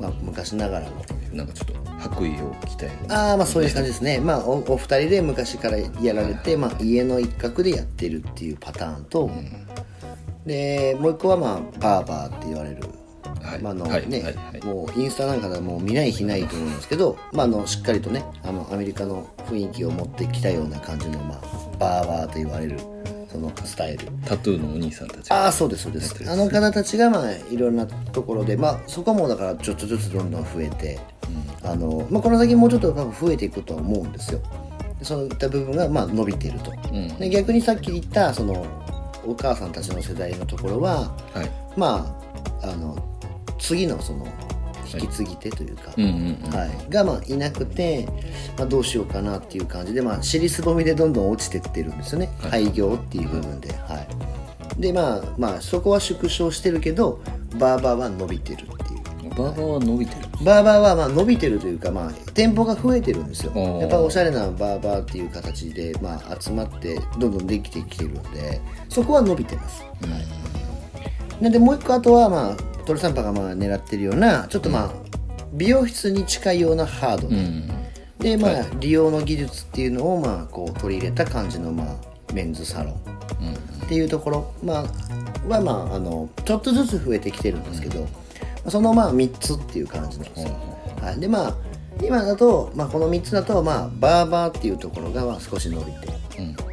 [0.00, 0.92] まあ、昔ながらの。
[1.32, 3.30] なんかちょっと白衣を着たような。
[3.30, 4.20] ああまあそういう感じですね。
[4.20, 9.30] まあおお二人で昔からやられて、まあ、家の一角でやってるっていうパターンと、
[10.44, 12.82] でもう一個はまあバーバーって言われる、
[13.42, 13.62] はい。
[13.62, 14.08] まああのはい。
[14.08, 14.34] ね、はい。
[14.34, 14.64] はい。
[14.64, 21.40] もうインスタなんかではもう見ない日ないと思うんですけど、まあ、あのしっかりとねあのアメリカの雰囲気を持ってきたような感じの、まあ、
[21.78, 22.78] バーバーと言われる
[23.30, 24.06] そのスタイル。
[24.24, 26.30] タトゥーのお兄さんたちああそうですそうです。
[26.30, 30.98] あの方たちがまあいろんなところでまあそこもだからちょっとずつどんどん増えて、
[31.62, 34.40] あのまあ、この先もうちょっと多分増えていくとは思うんですよ。
[34.98, 37.08] でそういった部分がまあ伸びていると、ん。
[37.18, 38.66] で逆にさっき言ったその
[39.26, 41.50] お母さんたちの世代のところははい。
[41.76, 42.16] ま
[42.62, 42.96] ああの
[43.58, 44.26] 次のその
[44.94, 48.06] 引き継ぎ手というか、はい、がまあいなくて、
[48.56, 54.06] まあ、どうしようかなっていう感じで、まあ、尻すぼみでどんどん落ちてってるんですよね、廃業っていう部分で、は
[54.78, 57.20] い、でまあまあそこは縮小してるけど
[57.58, 58.95] バーバーは伸びてるっていう
[59.36, 60.28] バーバーは伸びてる。
[60.44, 63.52] バーバーはまあ伸びてるというか、まあ、店舗が増えてるんですよ。
[63.80, 69.88] やっぱおしゃれなバーバーっていう形で、まあ、集まってどんどんできてきてるのでそこは伸びてます、は
[71.40, 74.90] い、なんでもう一個あとはまあトルサンパがまあ狙ってるようなちょっとまあ、
[75.52, 77.68] 美容室に近いようなハードな、うん。
[78.18, 81.96] でまあ、利用の技術っていうのをまあこう取り入れた感じのまあ
[82.32, 83.16] メンズサロン。
[83.84, 84.82] っていうところ、まあ、
[85.48, 88.08] はまああのちょっとずつ増えてきてるんですけど、
[88.68, 90.52] そのまあ3つっていう感じなんですよ、
[91.00, 91.56] はい、でまあ
[92.02, 96.08] 今だと、まあ、この3つだと、まあ、バーバーっていうところがまあ少し伸びて、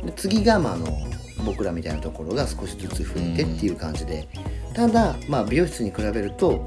[0.06, 0.88] で次が、まあ、あの
[1.45, 4.27] 僕らみたいなところが少しずつ増えてっていう感じで、
[4.73, 6.65] ただ、まあ、美容室に比べると,、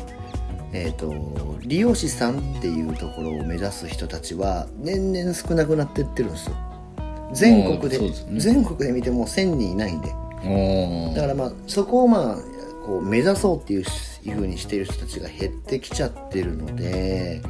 [0.73, 6.57] えー、と理容師さんっていうところを目指す人たちは年々少なくなってってるんですよ。
[7.33, 8.13] 全国でね。
[8.37, 10.09] 全国で見ても1000人いないんで。
[10.45, 12.56] おだからまあそこをまあ
[12.87, 17.43] こう目指そうっていうふうにしている人たちが減ってきちゃってるので、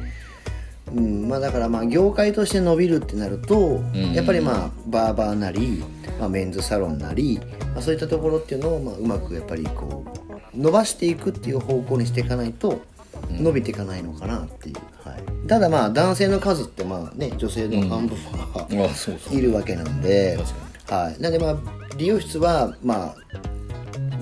[0.91, 4.13] うんまあ、だからまあ業界として伸びるってなると、ん。
[4.13, 5.83] やっぱりまあバーバーなり、
[6.19, 7.39] まあ、メンズサロンなり、
[7.73, 10.05] まあ、そういったところっていうのをまあうまくやっぱりこ
[10.53, 12.81] う伸ばしていくっていう方向にしていかないと
[13.29, 14.75] 伸びていかないのかなっていう、
[15.07, 20.39] はい、ただまあ男性の数ってまあね女性の半分は、いるわけなんで、
[20.87, 21.57] はい、なんでまあ
[21.97, 23.15] 理容室はまあ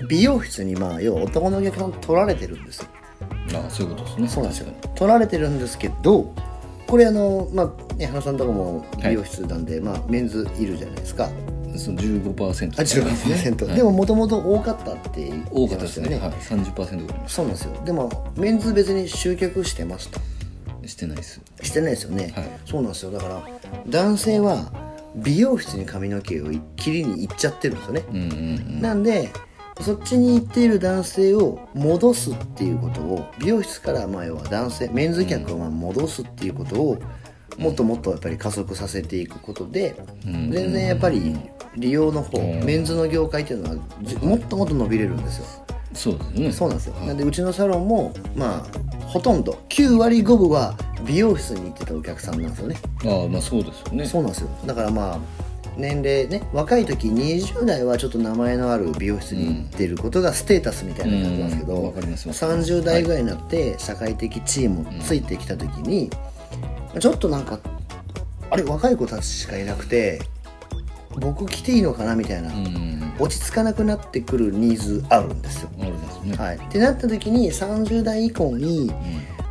[0.07, 2.87] 美容室にまあ要は男のお客さん取られてるんですよ。
[3.53, 4.27] あそういうことですね。
[4.27, 4.73] そうなんですよ。
[4.95, 6.33] 取られてるんですけど
[6.87, 11.29] これあのまあね花さんとかも美容室なんで、まあメンズいるじゃないですか。
[11.75, 16.17] にその15%あ15%、でももともと多かったって言って多かったですね。
[16.17, 16.31] はい。
[16.31, 17.73] 30%ぐらいそうなんですよ。
[17.85, 20.19] でもメンズ別に集客してますと
[20.81, 20.87] た。
[20.87, 21.41] してないです。
[21.61, 22.49] してないですよね、はい。
[22.65, 23.11] そうなんですよ。
[23.11, 23.47] だから
[23.87, 24.71] 男性は
[25.15, 28.81] 美容室に髪の毛を切りに行っちゃってるんですよね、うんうん。
[28.81, 29.31] なんで
[29.81, 36.97] そっちに行っている男性を戻すっていうことを美容室からまあ要は男性メンズ客をまあ戻すっていうことを
[37.57, 40.51] もっともっとやっぱり加速させていくことでうん。
[40.51, 41.35] 全然やっぱり
[41.75, 42.63] 利用の方うん。
[42.63, 45.45] メンズの業界っていうのはずもっともっと伸びれるんですよ。
[45.93, 46.51] そうですね。
[46.51, 46.95] そうなんですよ。
[47.05, 52.77] なんでうちのサロンもまあほとんど9割5分は美容室に行ってたお客さんなんですよね。
[53.05, 54.05] ああまあそうですよね。
[54.05, 54.49] そうなんですよ。
[54.65, 55.19] だからまあ
[55.77, 62.71] 年齢ね若い時20代はちょっと名前のある美容室に行ってることがステータスみたいな感じなんですけど、うんわかりますわかります。
[62.71, 66.09] 30代ぐらいになって社会的地位もついてきた時に、
[66.99, 67.59] ちょっとなんか
[68.49, 70.21] あれ若い子たちしかいなくて
[71.19, 73.13] 僕来ていいのかなみたいな、うん。
[73.19, 75.69] 落ち着かなくなってくるニーズあるんですよ。
[75.69, 76.35] ね。
[76.38, 78.91] はい、ってなった時に30代以降に、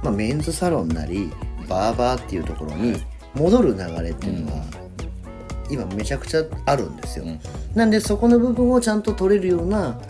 [0.02, 1.30] まあ、メンズサロンなり
[1.68, 3.02] バーバーっていうところに
[3.34, 4.64] 戻る流れっていうのは、
[5.70, 7.40] 今めちゃくちゃあるんですよ、うん。
[7.74, 10.00] なんでそこの部分をちゃんと取れるような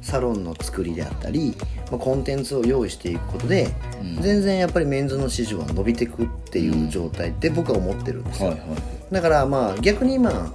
[0.00, 1.54] サロンの作りであったり、
[1.90, 3.68] まあ、コンテンツを用意していくことで、
[4.00, 4.22] うん。
[4.22, 8.68] 全然やっぱりメンズの市場は伸びていくっていう状態って僕は思ってるんですよ、はいはい
[9.12, 10.54] だからまあ逆に今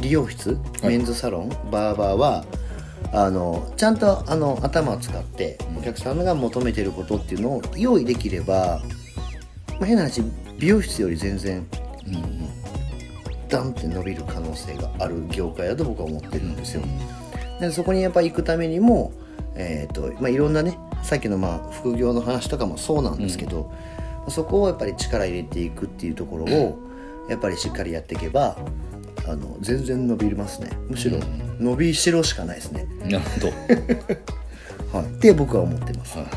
[0.00, 0.86] 理容室はい。
[0.88, 2.44] メンズサロン、バーバーは
[3.12, 8.82] あのちゃんとあの頭を使ってお客さんが求めてることっていうのを用意できれば、
[9.78, 10.22] まあ、変な話
[10.58, 11.66] 美容室より全然
[12.06, 12.48] うんうん
[13.48, 16.82] ダンって伸びる可能性がある業界だと僕は思ってるんですよ。
[17.60, 19.12] でそこにやっぱ行くためにも、
[19.54, 23.72] えーとまあ、いろんなねさっきのまあ副業の話とかもそうなんですけど、
[24.28, 26.78] そこをやっぱり力入れていくっていうところを
[27.28, 28.56] やっぱりしっかりやっていけば
[29.26, 30.70] あの全然伸びますね。
[30.88, 31.18] むしろ
[31.58, 33.48] 伸びしろしかないですね、なるほど。
[33.48, 33.54] は
[35.02, 35.04] い。
[35.04, 36.28] はい、って僕は思ってます、はい。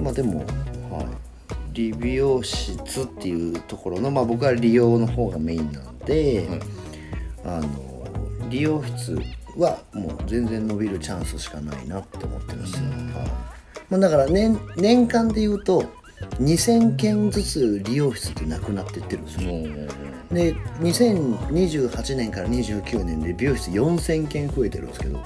[0.00, 0.44] まあでも、は
[1.02, 1.06] い、
[1.78, 6.60] 理美容室っていうところの、まあ、僕は利用の方がメインなので、はい。
[7.44, 9.16] あの理容室
[9.56, 12.98] はもう全然伸びるチャンスしかないなって思ってますよ、はい。
[13.90, 15.84] まあ、だから年年間でいうと
[16.40, 19.50] 2000件ずつ理容室ってなくなってってるんですよ。
[20.32, 25.24] で2028年から29年で美容室4000件増えてるんですけども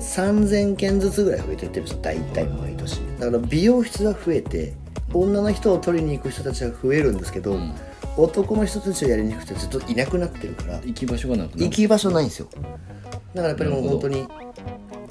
[0.00, 3.00] 3000件ずつぐらい増えてってるんですよ大体毎年。
[3.18, 4.74] だから美容室は増えて
[5.14, 7.74] 女の人を取りに行く人たちは増えるんですけど、ん。
[8.16, 12.48] 男の人たちをやりに行く人たちちょっといなくなってるからう行き場所がなくな行き場所ないんですよ。
[12.52, 12.68] だか
[13.34, 14.28] らやっぱりもう本当に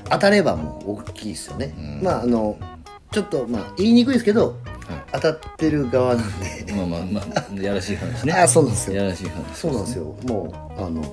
[0.09, 2.01] 当たればもう大きいですよね、うん。
[2.03, 2.57] まああの
[3.11, 4.55] ちょっとまあ言いにくいですけど
[4.87, 6.71] は当たってる側なんで。
[6.71, 8.33] いまあまあまあやらしい話ね。
[8.37, 8.97] あそうなんですよ。
[8.97, 10.15] やらしい話そうなんですよ。
[10.27, 11.03] もうあの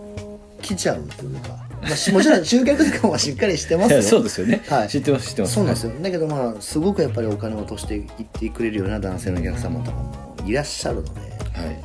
[0.61, 4.89] 来ちゃうというか、まあし、 もちろん集客とかもしっかりしてますよそうですよね、はい。
[4.89, 5.55] 知ってます知ってます。
[5.55, 5.93] そうなんですよ。
[6.03, 11.27] だけどまあすごくやっぱりお金を落としていってくれるような男性のお客様とかもいらっしゃるのでは
[11.67, 11.77] い。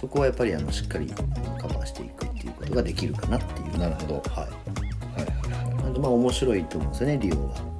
[0.00, 3.78] そこはやっぱりあのしっかりカバーしていくっていうことができるかなっていう。
[3.78, 4.14] なるほど。
[4.14, 4.34] はい。
[4.40, 5.98] はいはいはい。
[5.98, 7.72] まあ面白いと思うんですよね利用は、はい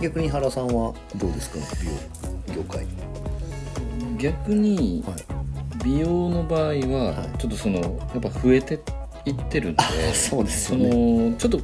[0.00, 2.86] 逆に原さんはどうですか美容業界。
[4.18, 5.44] 逆にはい。
[5.84, 7.78] 美容の場合はちょっとその
[8.12, 8.78] やっぱ増えて
[9.26, 10.88] いってるんでそうですね。
[10.88, 11.60] のちょっと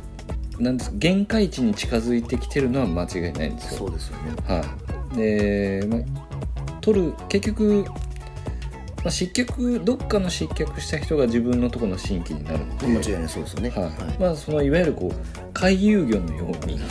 [0.61, 3.79] なんですか限界値に近づいてきてるのは間違いないんですよ。
[3.79, 4.35] そうですよね。
[4.47, 4.65] は
[5.15, 6.01] い、で、まあ、
[6.81, 7.95] 取る結局、ま
[9.07, 13.71] あ、失脚どっかの失脚した人が自分のところの新規になるので、間違いないそうですよね。
[13.71, 13.85] はい。
[13.85, 13.93] はい。
[14.19, 16.83] まあ、そのいわゆるこう回遊魚のようにはい。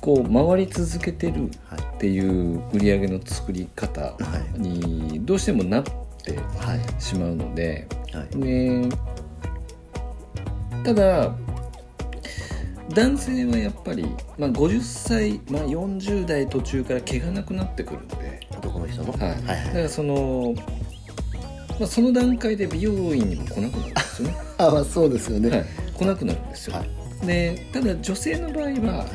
[0.00, 1.80] こう回り続けてるはい。
[1.80, 4.14] っていう売り上げの作り方
[4.56, 7.02] にどうしてもなってはい。
[7.02, 8.38] しまうので、はい。
[8.38, 8.88] で
[10.88, 11.34] ただ
[12.94, 14.06] 男性はやっぱり、
[14.38, 19.20] まあ、50歳、まあ、40代途中から毛がなくなってくるので、男の人のはい。
[19.20, 19.66] はいはい。
[19.66, 20.54] だからその、
[21.78, 25.50] まあ、その段階で美容院にも来なくなるんですよね、 あまあそうですよね。
[25.50, 26.82] はい、来なくなるんですよ、は
[27.22, 27.26] い。
[27.26, 29.06] でただ女性の場合は、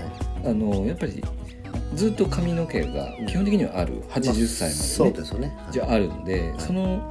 [0.46, 1.24] あのやっぱり
[1.96, 4.04] ずっと髪の毛が基本的にはある。
[4.12, 5.24] 80歳そうまで、ね。
[5.24, 5.58] ですよね。
[5.72, 7.02] じゃあるんで、その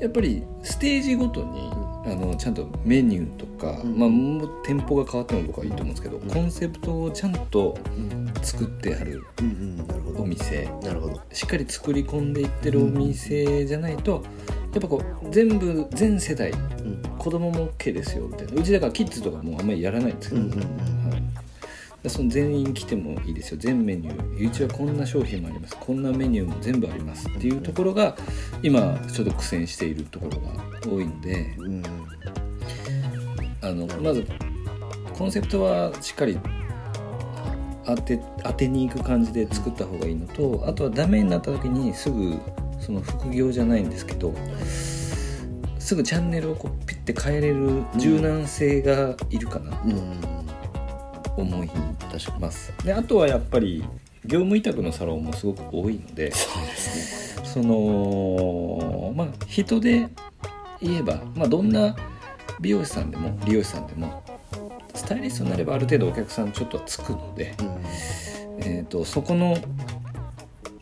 [0.00, 1.70] やっぱりステージごとに、
[2.06, 3.98] あのちゃんとメニューとか、うん。
[3.98, 6.20] まあ、もう店舗が変わっても僕はいいと思うんですけど、ん。
[6.20, 9.46] コンセプトをちゃんとうん作ってあるうん。
[9.46, 9.76] うん。
[9.86, 10.22] なるほど。
[10.22, 10.68] お店。
[10.82, 11.20] なるほど。
[11.32, 14.22] しっかり作り込んでいってるお店じゃないと
[14.72, 17.02] やっぱこう全部全世代うん。
[17.18, 18.60] 子供も OK ですよみたいな。
[18.60, 20.52] うちだからキッズとかもうあんまりやらないんですけど、うん。
[20.52, 20.58] うん。
[20.58, 21.10] うん。
[21.10, 21.33] はい、で
[22.08, 23.56] その全員来てもいいですよ。
[23.58, 24.48] 全メニュー。
[24.48, 25.76] うちはこんな商品もあります。
[25.78, 27.28] こんなメニューも全部あります。
[27.28, 28.16] っていうところが
[28.62, 31.54] 今ちょっと苦戦しているところが多いんで。
[31.58, 31.82] うん。
[33.62, 34.26] あのまず
[35.14, 36.38] コンセプトはしっかり
[37.86, 42.38] 当て当てに行く感じで作った方がいいのとあとはダメになった時にすぐ
[42.78, 44.34] その副業じゃないんですけど
[45.78, 49.92] すぐチャンネルをこうピッて変えれる柔軟性がいるかなうん。
[49.92, 50.53] と
[51.36, 51.70] 思い
[52.40, 52.72] ます。
[52.84, 53.84] であとはやっぱり
[54.24, 60.08] 業務委託のサロンもすごく多いのでそうですねそのまあ人で
[60.80, 61.94] 言えば、まあ、どんな
[62.60, 64.22] 美容師さんでも理容師さんでも
[64.94, 67.54] スタイリストになればある程度お客さんちょっとはつくので、
[68.58, 69.56] えー、とそこの、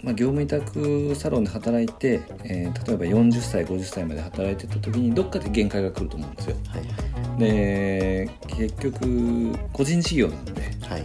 [0.02, 6.56] まあ、業務委託サロンで働いて、えー例えば40歳50歳まで働いてた時にどっかで限界が来ると思うんですよ。
[6.68, 11.02] はいで結局個人事業なんで、はい。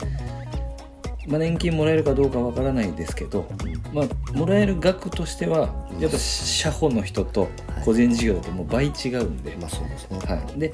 [1.28, 3.50] まあ、年金もらえるかどうかわからないですけど、
[3.94, 7.50] まあ、もらえる額としてはやっぱ社保の人と
[7.84, 10.20] 個人事業だともう倍違うんで、まあそうですね。
[10.20, 10.74] はい、で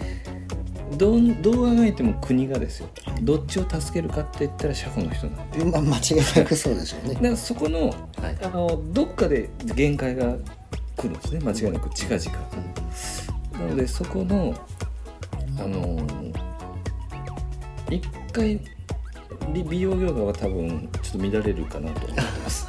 [0.97, 2.89] どうどうあがいても国がですよ。
[3.21, 5.65] どっちを助けるかって言ったら社保の人なんで。
[5.65, 7.15] まあ間違いなくそうでしょうね。
[7.15, 7.95] だからそこのはい。
[8.43, 10.35] あのどっかで限界が
[10.95, 11.39] 来るんですね。
[11.39, 11.89] 間違いなく。
[11.95, 13.59] 近々。
[13.59, 14.53] なのでそこの
[15.59, 15.99] あの
[17.89, 18.59] 一回
[19.53, 22.67] 美美容業界は多分ちょっと乱れるかなと思ってます。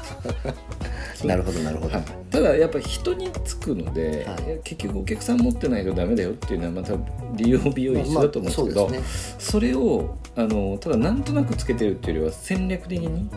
[1.26, 4.60] なるほどなるほど、はい、ただやっぱ人につくので、はい。
[4.62, 6.94] 結局お客さん持ってないとダメだよっていうのはまた
[7.36, 13.28] 利用美容一緒だと思うんですけど、まあそうですそれをあのただなんとなくつけてるっていうよりは戦略的にうん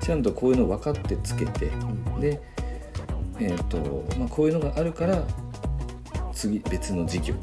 [0.00, 1.70] ちゃんとこういうの分かってつけて
[2.20, 2.40] で、
[3.40, 5.22] えーとまあ、こういうのがあるから
[6.32, 7.34] 次別の事業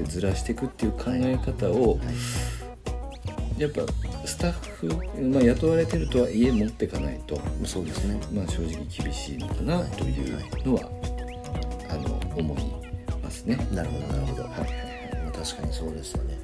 [0.00, 2.00] はいでずらしていくっていう考え方を、はい
[3.60, 3.82] やっぱ
[4.24, 4.86] スタッフ、
[5.20, 10.80] まあ、雇われてるとはいえ持っていかないと、そうですねまあ、正直厳しいのかなというのは、
[11.90, 12.62] あの思い
[13.22, 13.56] ますね。
[13.70, 14.50] なるほどなるほど、はい
[15.24, 16.38] まあ確かにそうですよね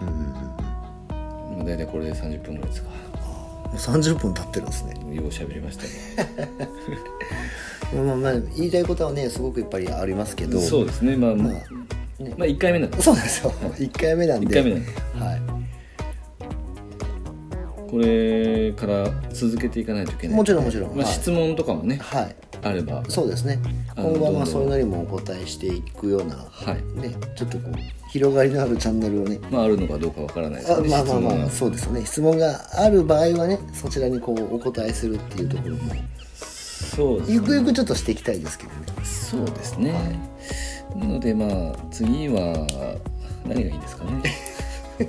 [0.00, 2.88] うんうん大体これで30分ぐらいですか。
[2.88, 6.48] もう30分経ってるんですねよう喋りましたね。
[8.02, 11.14] まあまあ言いたいことはねすごくやっぱりありますけどそうですね。
[11.16, 11.62] まあ、ままあ
[12.20, 13.00] あ、ね1回目なんで。
[13.00, 13.50] そうなんですよ。
[13.50, 14.46] 1回目なんで。
[14.46, 14.92] 1回目なんで。
[15.24, 15.60] はい。
[17.90, 20.36] これから続けていかないといけない。
[20.36, 20.96] もちろんもちろん。
[20.96, 21.14] まあ、はい。
[21.14, 22.36] 質問とかもね、はい。
[22.62, 23.02] あれば。
[23.08, 23.58] そうですね。
[23.96, 27.00] 今後はまそういうのにもお答えしていくような、はい。
[27.00, 29.40] ねちょっとこう広がりのあるチャンネルをね。
[29.50, 32.04] まあ、あるのかどうかわからないですけど、あまあまあまあそうですね。
[32.04, 35.94] 質問がある場合はねそちらにこうお答えするっていうところも。
[36.36, 37.34] そうですね。
[37.34, 39.04] ゆくゆくちょっとしていきたいですけどね。
[39.04, 39.94] そうですね。
[40.96, 42.66] なので、まあ、次は、
[43.46, 44.10] 何がいいですかね。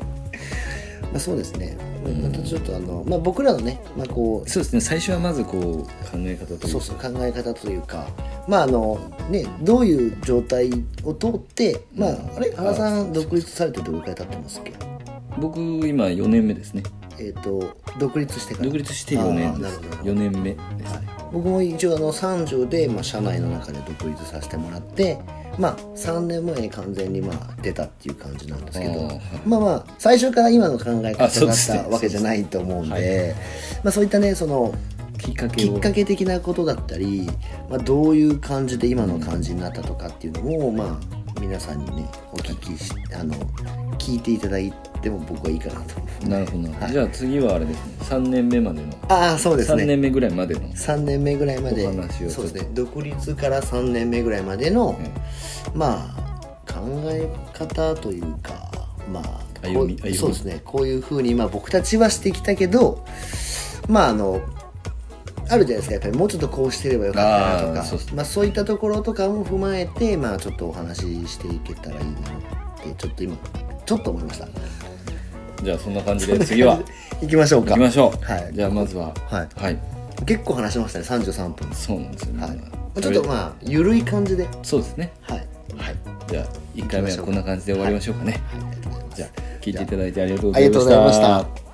[1.12, 1.76] まあそうですね。
[2.24, 4.80] またちょっとあの、まあ、僕らのね、まあ、こうそうですね。
[4.82, 5.88] 最初はまず、こう、考
[6.20, 6.68] え方というか。
[6.70, 8.08] そうそう考え方というか。
[8.48, 8.98] まああの
[9.30, 10.70] ねどういう状態
[11.04, 12.52] を通ってまああれ？
[12.56, 14.74] 原さん独立されてどれくらい経ってますっけ？
[15.38, 16.84] 僕、今、4年目ですね。
[17.20, 18.66] えっ、と独立してから。
[18.68, 19.62] 独立して4年です。
[19.62, 20.12] なるほどなるほど。
[20.12, 25.20] 4年目ですね、僕も一応あの三条で、まあ、社内の中で独立させてもらって
[25.62, 33.02] まあ3年前に完全にまあ出たっていう感じなんですけどはいまあまあ最初から今の考えあ方だったわけじゃないと思うんはい。
[33.02, 33.36] で
[33.84, 34.74] まあそういったねその
[35.20, 35.74] きっかけを。
[35.76, 37.30] きっかけ的なことだったり、
[37.70, 43.34] まあ、どういう感じで今の感じになったとかっていうのも、まあ皆さんにねお聞きしあの
[43.98, 46.72] 聞いていただいても僕はいいかなと思うなるほど。
[46.80, 46.92] はい。
[46.92, 47.94] じゃあ次はあれですね。
[48.02, 48.94] 3年目までの。
[49.10, 51.86] ああそうです3ね年目ぐらいまでの、3年目ぐらいまで。
[51.86, 52.70] お話をそうですね。
[52.74, 55.00] 独立から3年目ぐらいまでの、
[55.74, 58.72] まあ考え方というか
[59.12, 60.16] まあこう歩み歩み。
[60.16, 60.62] そうですね。
[60.64, 63.04] こういうふうにまあ僕たちはしてきたけど
[63.88, 64.42] まああの
[65.52, 65.94] あるじゃないですか。
[65.94, 67.84] やっぱりもうちょっとこうしてればよかったなとか。
[67.84, 72.14] そうまあ、そういったところとかも踏まえてまあちょっとお話ししていけたらいいなっ
[72.82, 73.36] てちょっと今
[73.86, 74.48] ちょっと思いました。
[75.62, 76.80] じゃあそんな感じで次は。
[77.22, 77.72] 行きましょうか。
[77.72, 78.50] 行きましょう、はい。
[78.54, 79.14] じゃあまずは。
[79.28, 79.48] はい。
[79.56, 79.78] はい。
[80.26, 81.06] 結構話しましたね。
[81.06, 81.76] 33分。
[81.76, 84.48] そうなんですよね、はい、ちょっとまあ緩い感じで。
[84.64, 85.12] そうですね。
[85.22, 85.38] はい。
[85.38, 85.44] は
[85.92, 85.96] い。
[86.28, 89.16] じゃあ1回目はこんな感じで終わりましょうかね、はい。
[89.16, 89.30] じゃあ
[89.62, 91.71] 聞いていただいてありがとうごありがとうございましたた